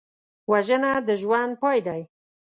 [0.51, 2.01] وژنه د ژوند پای دی